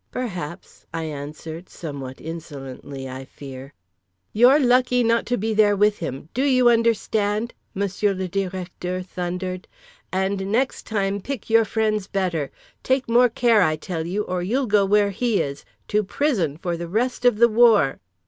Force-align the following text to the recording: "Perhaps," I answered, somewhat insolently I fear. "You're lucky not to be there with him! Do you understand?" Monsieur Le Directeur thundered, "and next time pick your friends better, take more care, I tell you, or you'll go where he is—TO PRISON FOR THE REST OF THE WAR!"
"Perhaps," 0.09 0.87
I 0.91 1.03
answered, 1.03 1.69
somewhat 1.69 2.19
insolently 2.19 3.07
I 3.07 3.23
fear. 3.23 3.71
"You're 4.33 4.59
lucky 4.59 5.03
not 5.03 5.27
to 5.27 5.37
be 5.37 5.53
there 5.53 5.75
with 5.75 5.99
him! 5.99 6.27
Do 6.33 6.43
you 6.43 6.69
understand?" 6.69 7.53
Monsieur 7.75 8.11
Le 8.15 8.27
Directeur 8.27 9.03
thundered, 9.03 9.67
"and 10.11 10.51
next 10.51 10.87
time 10.87 11.21
pick 11.21 11.51
your 11.51 11.65
friends 11.65 12.07
better, 12.07 12.49
take 12.81 13.07
more 13.07 13.29
care, 13.29 13.61
I 13.61 13.75
tell 13.75 14.07
you, 14.07 14.23
or 14.23 14.41
you'll 14.41 14.65
go 14.65 14.85
where 14.87 15.11
he 15.11 15.39
is—TO 15.39 16.03
PRISON 16.05 16.57
FOR 16.57 16.75
THE 16.75 16.87
REST 16.87 17.23
OF 17.23 17.35
THE 17.37 17.49
WAR!" 17.49 17.99